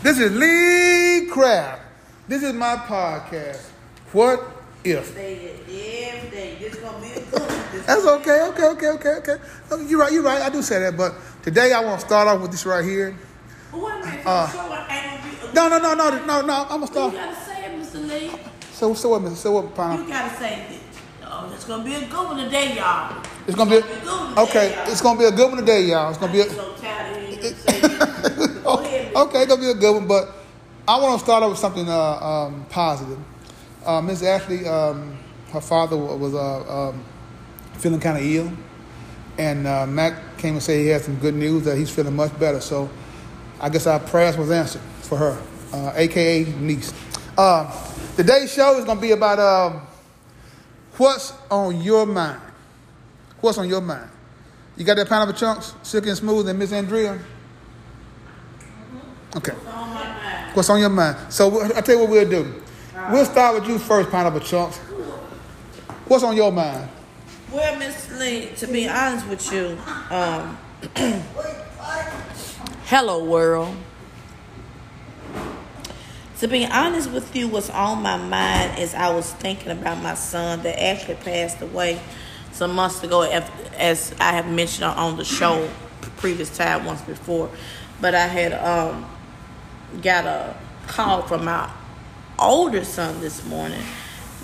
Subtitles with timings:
[0.00, 1.82] This is Lee Craft.
[2.28, 3.68] This is my podcast.
[4.12, 4.40] What
[4.84, 5.12] if?
[5.12, 6.56] Say it every day.
[6.60, 7.48] This gonna be a good one.
[7.72, 9.36] This That's gonna okay, okay, okay, okay, okay.
[9.72, 10.40] Oh, You're right, you're right.
[10.40, 13.16] I do say that, but today I want to start off with this right here.
[13.72, 16.24] But wait a minute, Uh, for sure ain't gonna be a No, no, no, no,
[16.24, 16.54] no, no.
[16.62, 17.12] I'm gonna start.
[17.12, 18.08] You gotta say it, Mr.
[18.08, 18.30] Lee.
[18.72, 19.34] So, so what, Mr.
[19.34, 19.98] So what, Pine?
[19.98, 20.80] You gotta say it.
[21.24, 23.20] Oh, it's gonna be a good one today, y'all.
[23.48, 24.74] It's gonna be a good one today, okay.
[24.76, 24.92] y'all.
[24.92, 26.10] It's gonna be a good one today, y'all.
[26.10, 26.40] It's gonna be.
[26.42, 27.80] A, so tired of hearing you say
[29.14, 30.32] okay, it's gonna be a good one, but
[30.86, 33.18] I want to start off with something uh, um, positive.
[33.84, 35.18] Uh, Miss Ashley, um,
[35.52, 37.04] her father was uh, um,
[37.74, 38.52] feeling kind of ill,
[39.38, 42.36] and uh, Mac came and said he had some good news that he's feeling much
[42.38, 42.60] better.
[42.60, 42.88] So
[43.60, 46.92] I guess our prayers was answered for her, uh, aka niece.
[47.36, 47.70] Uh,
[48.16, 49.86] today's show is gonna be about um,
[50.96, 52.40] what's on your mind.
[53.40, 54.10] What's on your mind?
[54.76, 57.18] You got that pineapple chunks, silky and smooth, and Miss Andrea.
[59.36, 59.52] Okay.
[59.52, 60.56] On my mind.
[60.56, 61.16] What's on your mind?
[61.32, 62.62] So wh- I tell you what we'll do.
[63.10, 64.78] We'll start with you first, pineapple chunks.
[66.06, 66.88] What's on your mind?
[67.52, 69.78] Well, Miss Lee, to be honest with you,
[70.10, 70.58] um,
[72.86, 73.74] hello world.
[76.40, 80.14] To be honest with you, what's on my mind is I was thinking about my
[80.14, 82.00] son that actually passed away
[82.52, 83.22] some months ago,
[83.76, 85.68] as I have mentioned on the show
[86.18, 87.50] previous time once before.
[88.00, 89.04] But I had um,
[90.02, 90.54] got a
[90.86, 91.70] call from my
[92.38, 93.82] older son this morning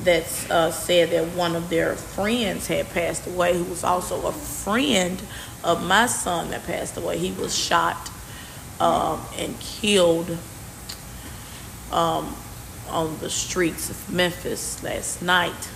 [0.02, 4.32] that uh, said that one of their friends had passed away, who was also a
[4.32, 5.22] friend
[5.62, 7.18] of my son that passed away.
[7.18, 8.10] He was shot
[8.80, 10.36] um, and killed
[11.92, 12.34] um,
[12.88, 15.68] on the streets of Memphis last night.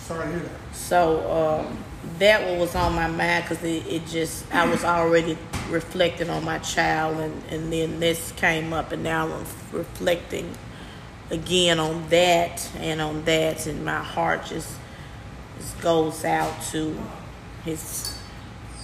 [0.00, 0.74] Sorry to hear that.
[0.76, 1.78] So um,
[2.18, 5.36] that one was on my mind because it, it just I was already
[5.68, 10.56] reflecting on my child, and, and then this came up, and now I'm reflecting
[11.30, 14.72] again on that and on that, and my heart just,
[15.58, 16.98] just goes out to
[17.64, 18.16] his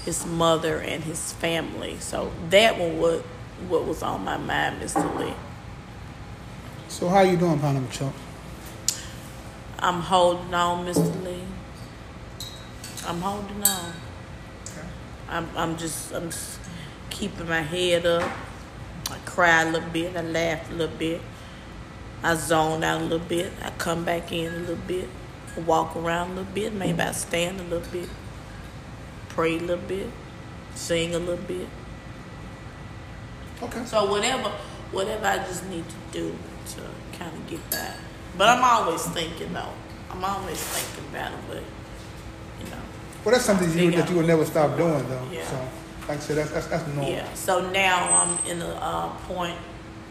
[0.04, 1.96] his mother and his family.
[2.00, 3.20] So that one what
[3.68, 5.18] what was on my mind, Mr.
[5.18, 5.34] Lee.
[6.88, 8.18] So how you doing, pineapple chunks?
[9.78, 11.24] I'm holding on, Mr.
[11.24, 11.31] Lee.
[13.04, 13.92] I'm holding on.
[15.28, 16.60] I'm, I'm just, I'm just
[17.10, 18.30] keeping my head up.
[19.10, 20.16] I cry a little bit.
[20.16, 21.20] I laugh a little bit.
[22.22, 23.52] I zone out a little bit.
[23.62, 25.08] I come back in a little bit.
[25.56, 26.72] I walk around a little bit.
[26.72, 28.08] Maybe I stand a little bit.
[29.28, 30.08] Pray a little bit.
[30.74, 31.68] Sing a little bit.
[33.62, 33.84] Okay.
[33.84, 34.50] So whatever,
[34.92, 36.36] whatever I just need to do
[36.74, 36.80] to
[37.18, 37.94] kind of get by.
[38.38, 39.72] But I'm always thinking though.
[40.10, 41.62] I'm always thinking about it, but
[42.64, 42.76] you know,
[43.24, 45.28] Well, that's something you, that you will never stop doing, though.
[45.30, 45.46] Yeah.
[45.46, 45.56] So,
[46.08, 47.10] like I said, that's that's, that's normal.
[47.10, 47.32] yeah.
[47.34, 49.56] So now I'm in a uh, point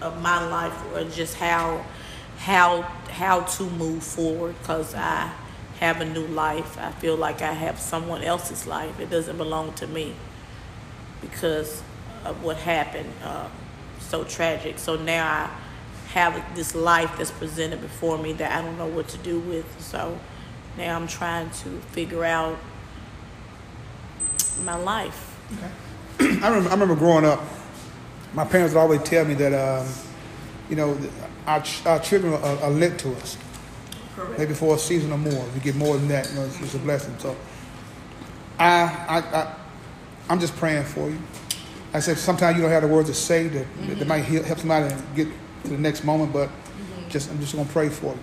[0.02, 1.86] of my life where just how
[2.38, 5.32] how how to move forward because I
[5.80, 6.78] have a new life.
[6.80, 9.00] I feel like I have someone else's life.
[9.00, 10.16] It doesn't belong to me
[11.22, 11.84] because
[12.26, 13.12] of what happened.
[13.24, 13.48] Uh,
[14.00, 14.78] so tragic.
[14.80, 15.50] So now I
[16.14, 19.66] have this life that's presented before me that I don't know what to do with.
[19.82, 20.20] So
[20.78, 22.58] now I'm trying to figure out
[24.64, 25.38] my life.
[26.20, 27.42] I remember, I remember growing up,
[28.34, 29.88] my parents would always tell me that, um,
[30.70, 30.98] you know,
[31.46, 33.38] our, our children are, are lent to us.
[34.16, 34.40] Correct.
[34.40, 35.46] maybe for a season or more.
[35.48, 37.16] If you get more than that, you know, it's, it's a blessing.
[37.20, 37.36] So,
[38.60, 39.56] I, I, I,
[40.30, 41.18] I'm just praying for you.
[41.94, 43.68] I said sometimes you don't have the words to say that
[43.98, 45.28] that might help somebody get
[45.64, 46.50] to the next moment, but
[47.10, 48.20] just I'm just gonna pray for you.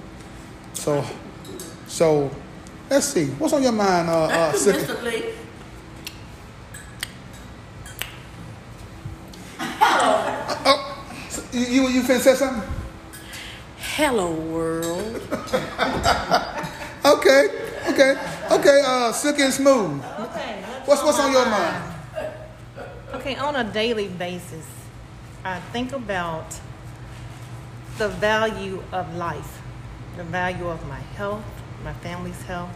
[0.72, 1.04] So,
[1.98, 2.30] so
[2.88, 4.86] let's see what's on your mind, uh, uh, Silky?
[4.86, 5.02] Mr.
[5.02, 5.24] Lee.
[9.60, 10.78] Oh,
[11.28, 12.62] so you you you finna say something?
[13.98, 15.20] Hello, world.
[17.08, 17.48] Okay,
[17.88, 18.12] okay,
[18.52, 18.82] okay.
[18.84, 20.04] Uh, Silky and smooth.
[20.28, 20.62] Okay.
[20.84, 21.94] What's what's on your mind?
[23.14, 24.66] Okay, on a daily basis,
[25.42, 26.60] I think about
[27.96, 29.62] the value of life,
[30.18, 31.46] the value of my health,
[31.84, 32.70] my family's health.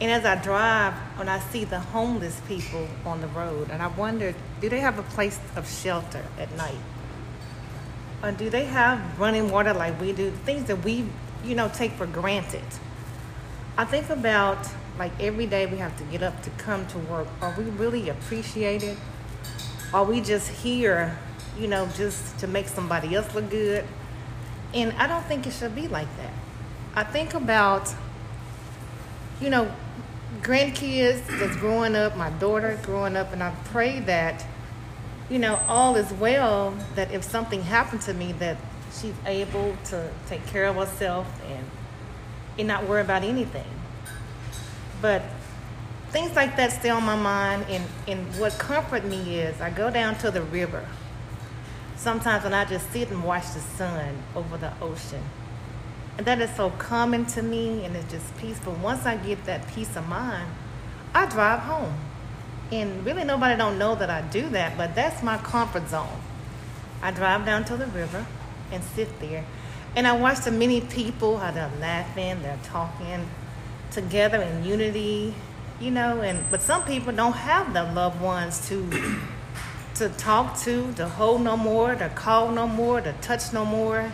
[0.00, 3.86] And as I drive, when I see the homeless people on the road, and I
[3.86, 6.80] wonder, do they have a place of shelter at night?
[8.22, 10.30] Or do they have running water like we do?
[10.44, 11.06] Things that we,
[11.44, 12.64] you know, take for granted.
[13.76, 14.66] I think about
[14.98, 17.26] like every day we have to get up to come to work.
[17.40, 18.96] Are we really appreciated?
[19.94, 21.18] Are we just here,
[21.58, 23.84] you know, just to make somebody else look good?
[24.74, 26.32] And I don't think it should be like that.
[26.94, 27.94] I think about,
[29.40, 29.72] you know,
[30.42, 34.44] grandkids that's growing up, my daughter growing up, and I pray that,
[35.30, 38.58] you know, all is well that if something happened to me, that
[38.92, 41.64] she's able to take care of herself and,
[42.58, 43.64] and not worry about anything.
[45.00, 45.22] But
[46.10, 49.90] things like that stay on my mind, and, and what comfort me is I go
[49.90, 50.86] down to the river.
[51.96, 55.22] Sometimes when I just sit and watch the sun over the ocean.
[56.18, 58.74] And that is so calming to me and it's just peaceful.
[58.74, 60.48] Once I get that peace of mind,
[61.14, 61.94] I drive home.
[62.70, 66.20] And really nobody don't know that I do that, but that's my comfort zone.
[67.02, 68.26] I drive down to the river
[68.70, 69.44] and sit there.
[69.94, 73.28] And I watch the many people, how they're laughing, they're talking
[73.90, 75.34] together in unity,
[75.80, 78.88] you know, and but some people don't have their loved ones to
[79.96, 84.10] to talk to, to hold no more, to call no more, to touch no more.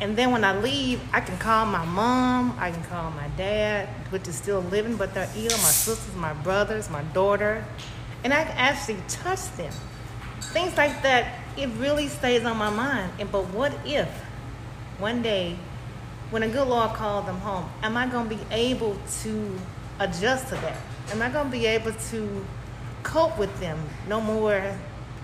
[0.00, 3.88] And then when I leave, I can call my mom, I can call my dad,
[4.08, 7.64] which is still living, but they're ill, my sisters, my brothers, my daughter,
[8.24, 9.72] and I can actually touch them.
[10.40, 13.12] Things like that, it really stays on my mind.
[13.18, 14.08] And but what if
[14.98, 15.56] one day,
[16.30, 19.58] when a good Lord calls them home, am I going to be able to
[19.98, 20.76] adjust to that?
[21.10, 22.46] Am I going to be able to
[23.02, 23.78] cope with them?
[24.08, 24.62] No more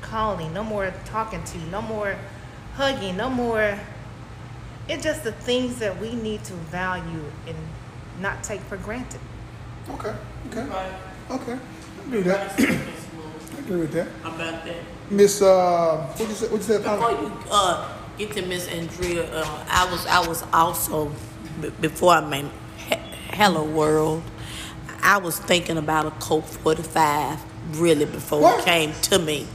[0.03, 2.17] calling, no more talking to, no more
[2.75, 3.79] hugging, no more.
[4.89, 7.57] It's just the things that we need to value and
[8.21, 9.21] not take for granted.
[9.91, 10.15] Okay.
[10.51, 10.65] Okay.
[10.67, 10.93] Right.
[11.31, 11.53] Okay.
[11.53, 12.61] I agree with that.
[13.57, 14.09] I agree with that.
[14.25, 14.77] About that.
[15.11, 16.47] Miss, uh, what did you say?
[16.49, 16.83] What you said?
[16.83, 17.23] Before Paula?
[17.23, 17.89] you uh,
[18.19, 21.13] get to Miss Andrea, uh, I was I was also
[21.61, 22.47] b- before I made
[22.77, 22.95] he-
[23.31, 24.23] Hello World.
[25.03, 27.39] I was thinking about a Colt 45
[27.79, 28.61] really before What?
[28.61, 29.47] it came to me.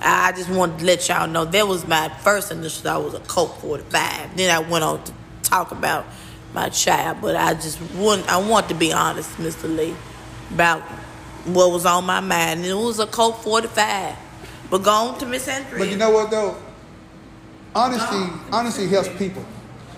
[0.00, 3.14] I I just wanted to let y'all know that was my first initial I was
[3.14, 4.36] a Colt 45.
[4.36, 5.12] Then I went on to
[5.42, 6.04] talk about
[6.52, 8.28] my child, but I just wouldn't.
[8.28, 9.74] I want to be honest, Mr.
[9.74, 9.94] Lee,
[10.50, 10.82] about
[11.44, 12.60] what was on my mind.
[12.60, 14.16] And it was a Colt 45.
[14.68, 15.78] But go on to Miss Andrea.
[15.78, 16.56] But you know what though?
[17.74, 19.44] Honesty, honesty helps people.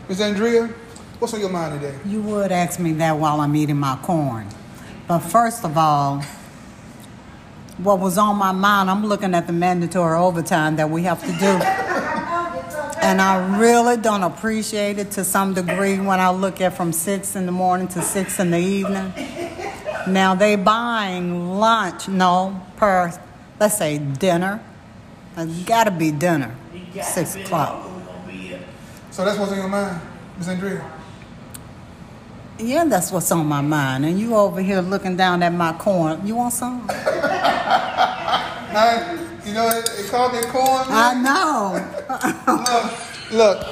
[0.09, 0.67] Miss Andrea,
[1.19, 1.97] what's on your mind today?
[2.05, 4.49] You would ask me that while I'm eating my corn.
[5.07, 6.23] But first of all,
[7.79, 11.33] what was on my mind, I'm looking at the mandatory overtime that we have to
[11.39, 11.59] do.
[13.01, 17.37] And I really don't appreciate it to some degree when I look at from six
[17.37, 19.13] in the morning to six in the evening.
[20.09, 23.13] Now they buying lunch, no, per
[23.61, 24.61] let's say dinner.
[25.37, 26.55] It's gotta be dinner.
[27.01, 27.89] Six o'clock.
[29.11, 30.01] So that's what's on your mind,
[30.37, 30.93] Miss Andrea.
[32.59, 34.05] Yeah, that's what's on my mind.
[34.05, 36.27] And you over here looking down at my corn.
[36.27, 36.89] You want some?
[38.73, 39.13] Now,
[39.45, 40.85] you know, it, it called me corn.
[40.89, 41.79] I know.
[43.31, 43.67] look, look,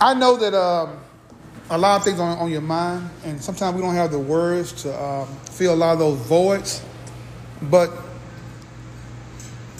[0.00, 0.98] I know that um,
[1.70, 4.72] a lot of things on, on your mind, and sometimes we don't have the words
[4.82, 6.82] to um, fill a lot of those voids.
[7.62, 7.90] But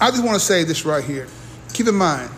[0.00, 1.26] I just want to say this right here.
[1.72, 2.30] Keep in mind,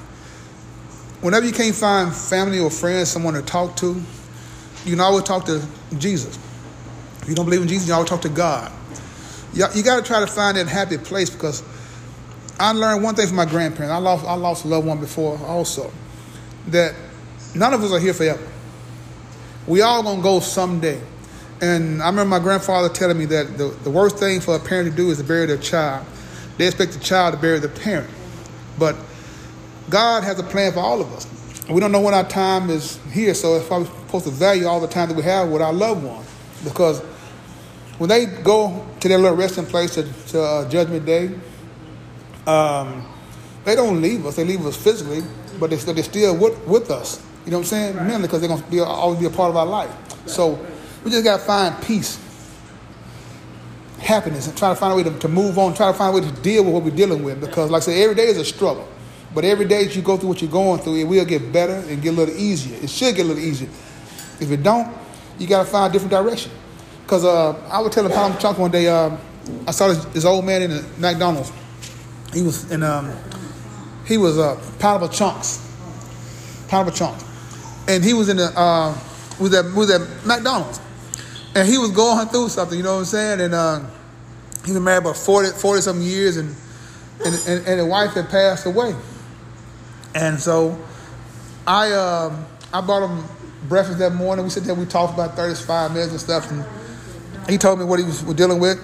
[1.20, 4.00] whenever you can't find family or friends, someone to talk to,
[4.84, 5.64] you can always talk to
[5.98, 6.38] Jesus.
[7.22, 8.72] If you don't believe in Jesus, you always talk to God.
[9.54, 11.62] You, you got to try to find that happy place because
[12.60, 13.92] I learned one thing from my grandparents.
[13.92, 15.92] I lost I lost a loved one before also.
[16.68, 16.94] That
[17.54, 18.46] none of us are here forever.
[19.66, 21.00] We all gonna go someday.
[21.60, 24.90] And I remember my grandfather telling me that the, the worst thing for a parent
[24.90, 26.06] to do is to bury their child.
[26.56, 28.10] They expect the child to bury the parent.
[28.78, 28.96] But
[29.90, 31.26] God has a plan for all of us.
[31.68, 34.80] We don't know when our time is here, so it's probably supposed to value all
[34.80, 36.24] the time that we have with our loved one.
[36.64, 37.02] Because
[37.98, 41.30] when they go to their little resting place to, to uh, Judgment Day,
[42.46, 43.06] um,
[43.64, 44.36] they don't leave us.
[44.36, 45.22] They leave us physically,
[45.58, 47.24] but they're, they're still with, with us.
[47.44, 47.96] You know what I'm saying?
[47.96, 49.90] Mainly because they're going to be, always be a part of our life.
[50.28, 50.64] So
[51.04, 52.20] we just got to find peace,
[53.98, 56.20] happiness, and try to find a way to, to move on, try to find a
[56.20, 57.40] way to deal with what we're dealing with.
[57.40, 58.88] Because, like I said, every day is a struggle.
[59.34, 61.74] But every day that you go through what you're going through, it will get better
[61.74, 62.78] and get a little easier.
[62.82, 63.68] It should get a little easier.
[64.40, 64.96] If it don't,
[65.38, 66.52] you got to find a different direction.
[67.08, 69.16] Because uh, I was telling Tom Chunk one day, uh,
[69.66, 71.50] I saw this, this old man in the McDonald's.
[72.34, 73.10] He was in, um,
[74.04, 75.66] he was uh, pound of chunks,
[76.68, 77.24] pound of chunks,
[77.88, 78.94] and he was in the uh,
[79.40, 80.80] was at was at McDonald's,
[81.54, 82.76] and he was going through something.
[82.76, 83.40] You know what I'm saying?
[83.40, 83.80] And uh,
[84.66, 86.54] he was married about 40, 40 some years, and
[87.24, 88.94] and and, and the wife had passed away,
[90.14, 90.78] and so
[91.66, 93.24] I um, I bought him
[93.66, 94.44] breakfast that morning.
[94.44, 96.66] We sat there, we talked about 35 minutes and stuff, and
[97.48, 98.78] he told me what he was dealing with,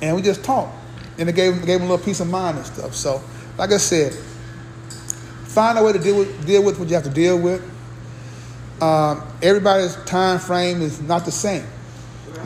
[0.00, 0.74] and we just talked.
[1.18, 2.94] And it gave him, gave him a little peace of mind and stuff.
[2.94, 3.22] So,
[3.58, 4.12] like I said,
[5.44, 7.62] find a way to deal with, deal with what you have to deal with.
[8.80, 11.64] Um, everybody's time frame is not the same.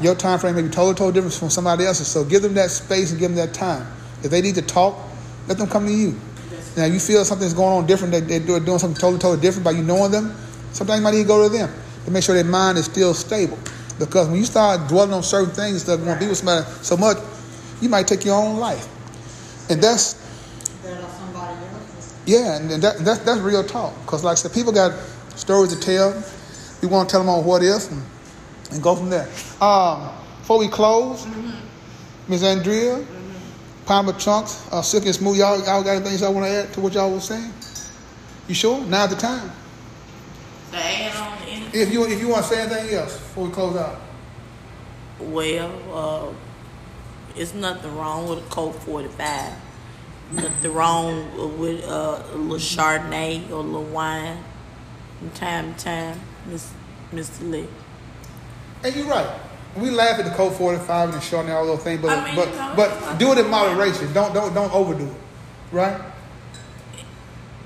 [0.00, 2.06] Your time frame may be totally, totally different from somebody else's.
[2.06, 3.86] So give them that space and give them that time.
[4.22, 4.96] If they need to talk,
[5.50, 6.18] Let them come to you.
[6.76, 9.72] Now, you feel something's going on different, that they're doing something totally, totally different by
[9.72, 10.32] you knowing them.
[10.72, 11.72] Sometimes you might need to go to them
[12.04, 13.58] to make sure their mind is still stable.
[14.00, 16.66] Because when you start dwelling on certain things and stuff, want to be with somebody
[16.82, 17.18] so much,
[17.80, 18.88] you might take your own life.
[19.70, 20.18] And that's
[22.26, 23.94] yeah, and that, that's that's real talk.
[24.02, 24.92] Because like I said, people got
[25.36, 26.22] stories to tell.
[26.80, 28.02] We want to tell them on what if and,
[28.70, 29.28] and go from there.
[29.60, 31.26] Um, before we close,
[32.28, 32.42] Ms.
[32.42, 33.84] Andrea, mm-hmm.
[33.86, 36.80] Palmer Chunks, uh, Silk and Smooth, y'all, y'all got anything y'all want to add to
[36.80, 37.52] what y'all was saying?
[38.48, 38.80] You sure?
[38.86, 39.50] Now's the time.
[40.72, 41.59] To add on anything?
[41.72, 44.00] If you if you want to say anything else before we close out.
[45.20, 46.34] Well, uh,
[47.36, 49.52] it's nothing wrong with a Colt 45.
[50.32, 54.42] Nothing wrong with uh, a little Chardonnay or a little wine
[55.18, 56.72] from time to time, Miss,
[57.12, 57.50] Mr.
[57.50, 57.68] Lee.
[58.82, 59.28] And you're right.
[59.76, 62.34] We laugh at the Colt 45 and the Chardonnay, all those things, but I mean,
[62.34, 64.12] but but do it in moderation.
[64.12, 65.12] Don't don't don't overdo it,
[65.70, 66.00] right?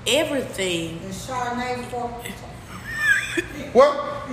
[0.05, 0.99] Everything.
[1.01, 2.13] The Chardonnay for
[3.73, 4.27] what?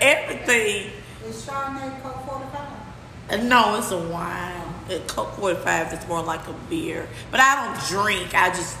[0.00, 0.90] Everything.
[1.24, 2.60] Is Chardonnay Colt 45?
[3.30, 4.52] Uh, no, it's a wine.
[4.90, 7.08] A Colt 45 is more like a beer.
[7.30, 8.34] But I don't drink.
[8.34, 8.76] I just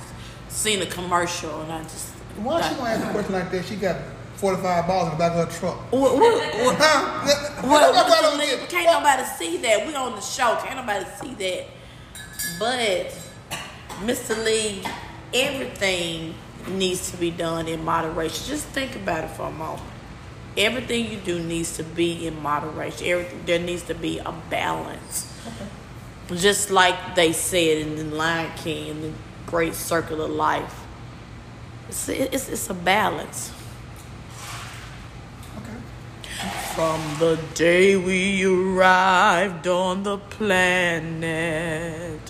[0.48, 2.10] seen a commercial and I just.
[2.36, 3.64] Why she gonna ask a question like that?
[3.64, 3.96] She got
[4.36, 5.76] 45 balls in the back of her truck.
[5.90, 6.78] What, what, what,
[7.64, 9.86] well, can't nobody see that.
[9.86, 10.56] We on the show.
[10.62, 11.66] Can't nobody see that.
[12.58, 13.18] But,
[14.04, 14.44] Mr.
[14.44, 14.84] Lee,
[15.32, 16.34] everything
[16.68, 18.46] needs to be done in moderation.
[18.46, 19.82] Just think about it for a moment.
[20.56, 23.06] Everything you do needs to be in moderation.
[23.06, 25.32] Everything, there needs to be a balance.
[26.34, 29.12] Just like they said in the Lion King, in the
[29.46, 30.84] great circle of life.
[31.88, 33.52] It's, it's, it's a balance.
[35.58, 35.78] Okay.
[36.74, 42.20] From the day we arrived on the planet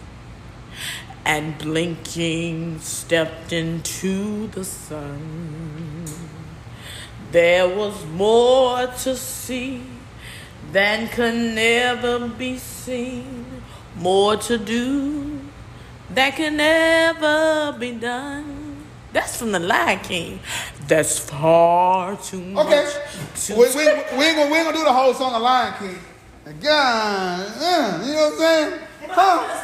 [1.26, 6.04] and blinking stepped into the sun,
[7.33, 9.83] there was more to see
[10.71, 13.45] than could never be seen
[13.97, 15.40] more to do
[16.11, 18.85] that can never be done.
[19.12, 20.40] That's from the Lion King.
[20.87, 22.66] That's far too much.
[22.66, 23.02] Okay.
[23.35, 25.75] Too we, we, we, ain't gonna, we ain't gonna do the whole song of Lion
[25.78, 25.99] King.
[26.61, 28.85] God, uh, you know what I'm saying?
[29.10, 29.56] Huh?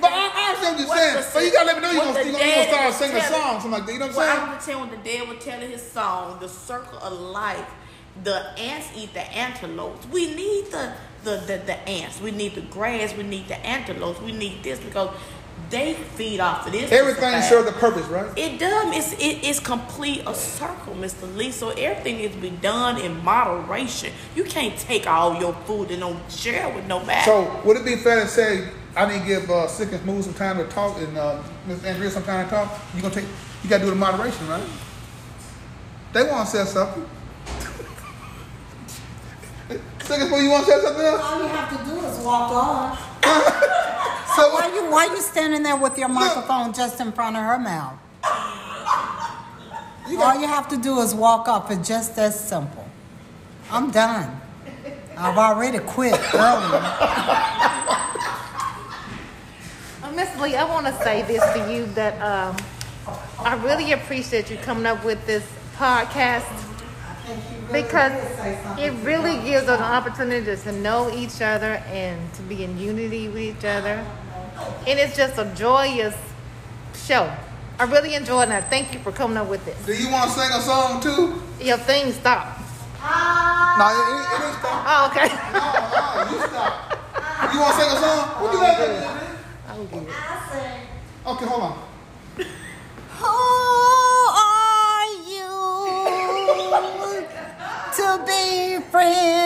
[0.00, 1.30] But I, I understand what you're saying.
[1.34, 3.70] But you gotta let me know you're gonna, you gonna start singing a song, something
[3.70, 3.92] like that.
[3.92, 4.40] You know what I'm well, saying?
[4.40, 7.70] I'm gonna tell when the dad was telling his song, The Circle of Life,
[8.24, 10.06] the ants eat the antelopes.
[10.06, 12.20] We need the the, the, the ants.
[12.20, 13.14] We need the grass.
[13.14, 14.20] We need the antelopes.
[14.20, 15.14] We need this because
[15.70, 16.90] they feed off of this.
[16.90, 18.26] Everything serves a purpose, right?
[18.36, 18.96] It does.
[18.96, 21.34] It's it, it's complete a circle, Mr.
[21.36, 21.50] Lee.
[21.50, 24.12] So everything needs to be done in moderation.
[24.34, 27.24] You can't take all your food and don't share with nobody.
[27.24, 30.24] So would it be fair to say I need to give uh, Sick and Smooth
[30.24, 31.84] some time to talk and uh, Ms.
[31.84, 32.80] Andrea some time to talk?
[32.94, 33.26] You gonna take?
[33.62, 34.64] You gotta do it in moderation, right?
[36.12, 37.04] They want to say something.
[40.00, 41.20] Second you want to say something else?
[41.22, 43.64] All you have to do is walk off.
[44.38, 47.58] so why you why you standing there with your microphone just in front of her
[47.58, 47.98] mouth?
[50.08, 51.70] You All you have to do is walk up.
[51.70, 52.88] It's just that simple.
[53.70, 54.40] I'm done.
[55.16, 56.80] I've already quit earlier.
[60.00, 62.56] Uh, Miss Lee, I want to say this to you that um,
[63.40, 65.44] I really appreciate you coming up with this
[65.76, 66.46] podcast
[67.72, 68.12] because
[68.78, 73.28] it really gives us an opportunity to know each other and to be in unity
[73.28, 74.06] with each other.
[74.86, 76.16] And it's just a joyous
[76.94, 77.32] show.
[77.78, 78.64] I really enjoyed it.
[78.70, 79.76] Thank you for coming up with this.
[79.86, 81.40] Do you want to sing a song too?
[81.64, 82.58] Your thing stop.
[83.78, 84.84] No, it, it, it didn't stop.
[84.88, 85.28] Oh, okay.
[85.54, 85.60] no,
[86.24, 86.98] no, you stop.
[87.54, 88.42] You want to sing a song?
[88.42, 88.82] What you got to
[89.68, 90.08] I'll get it.
[90.28, 90.80] I'll sing.
[91.26, 91.74] Okay, hold on.
[93.18, 93.36] Who
[94.34, 95.50] are you
[97.96, 99.37] to be friends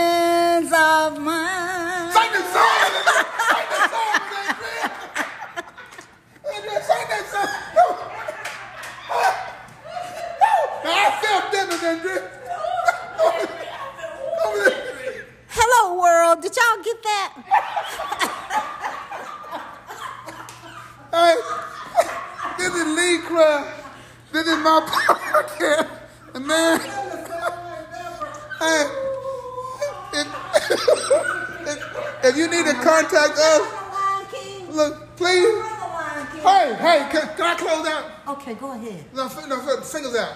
[38.42, 39.04] Okay, go ahead.
[39.14, 40.34] No, no, singers out.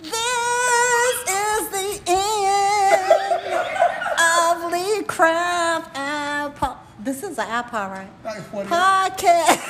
[0.00, 0.12] This
[1.28, 3.52] is the end
[4.20, 6.54] of Lee Craft and.
[7.00, 8.08] This is an iPod, right?
[8.24, 9.60] Like, what is- Podcast.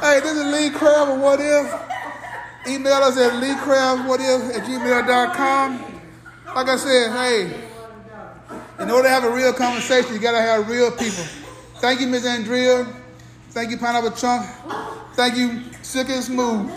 [0.00, 1.74] Hey, this is Lee Craft of What If.
[2.68, 6.00] Email us at leecrabwhatif at gmail.com.
[6.54, 7.68] Like I said, hey,
[8.82, 11.24] in order to have a real conversation, you gotta have real people.
[11.80, 12.26] Thank you, Ms.
[12.26, 12.86] Andrea.
[13.52, 14.46] Thank you, Pineapple Chunk.
[15.14, 16.70] Thank you, Sick and Smooth.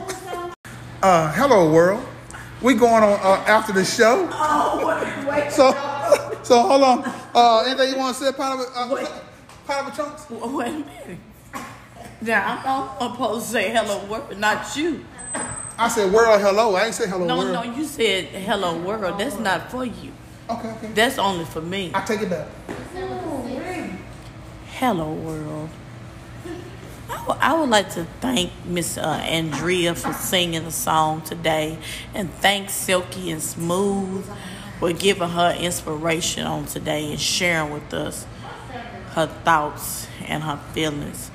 [1.01, 2.05] Uh, hello, world.
[2.61, 4.29] We going on uh, after the show.
[4.31, 5.51] Oh, wait.
[5.51, 5.71] So,
[6.43, 7.03] so hold on.
[7.35, 9.05] Uh, anything you want to say, Pineapple, uh,
[9.67, 10.29] Pineapple Chunks?
[10.29, 11.17] Wait a minute.
[12.21, 15.03] Now I'm, supposed to say hello world, not you.
[15.77, 16.75] I said world hello.
[16.75, 17.51] I ain't say hello No, world.
[17.51, 19.19] No, no, you said hello world.
[19.19, 20.13] That's not for you.
[20.49, 20.87] Okay, okay.
[20.93, 21.91] That's only for me.
[21.93, 22.47] I take it back.
[24.83, 25.69] Hello world.
[27.09, 31.77] I would- would like to thank Miss uh, Andrea for singing the song today,
[32.13, 34.29] and thank Silky and Smooth
[34.79, 38.25] for giving her inspiration on today and sharing with us
[39.11, 41.31] her thoughts and her feelings,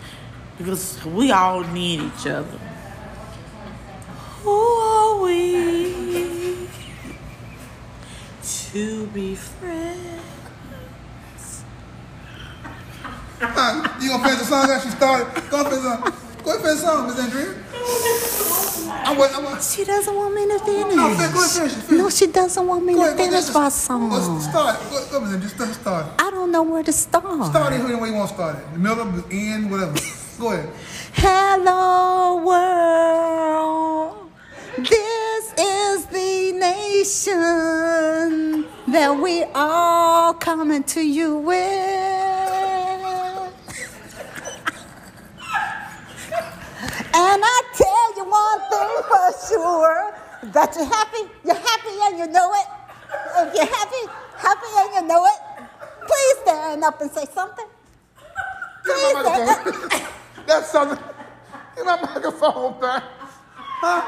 [0.58, 2.58] because we all need each other.
[4.42, 6.68] Who are we
[8.42, 10.17] to be friends?
[13.40, 15.26] Huh, you gonna finish the song that she started?
[15.50, 16.12] Go ahead, finish the song.
[16.44, 17.54] Go finish the song, Miss Andrea.
[19.08, 19.62] I want, I want.
[19.62, 20.94] She doesn't want me to finish.
[20.96, 21.72] No, fin- go ahead, finish.
[21.72, 21.90] Finish.
[22.02, 24.40] No, she doesn't want me Go to ahead, finish just- my Let's song.
[24.40, 24.76] start.
[24.90, 25.50] Go, go, Miss Andrea.
[25.68, 26.06] Just start.
[26.18, 27.24] I don't know where to start.
[27.46, 28.64] Start it where you want to start it.
[28.72, 29.94] The middle, the end, whatever.
[30.40, 30.68] Go ahead.
[31.14, 34.30] Hello, world.
[34.78, 42.17] This is the nation that we all coming to you with.
[47.18, 50.14] And I tell you one thing for sure
[50.52, 52.66] that you're happy, you're happy and you know it.
[53.38, 54.06] If you're happy,
[54.36, 55.40] happy and you know it,
[56.06, 57.66] please stand up and say something.
[58.84, 60.00] Give me my microphone.
[60.46, 60.98] That's something.
[61.74, 63.02] Give my microphone back.
[63.80, 64.02] Huh?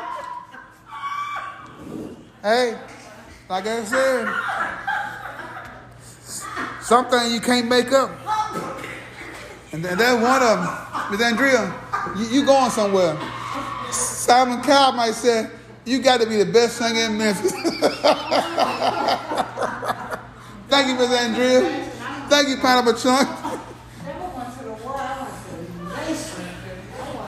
[2.43, 2.79] Hey,
[3.49, 4.33] like I said,
[6.81, 8.11] something you can't make up.
[9.73, 11.11] And then that's one of them.
[11.11, 11.75] Miss Andrea,
[12.17, 13.19] you, you going somewhere.
[13.91, 15.51] Simon Cowell might say,
[15.85, 17.53] you got to be the best singer in Memphis.
[20.69, 21.91] Thank you, Miss Andrea.
[22.29, 23.40] Thank you, Pineapple Chunk.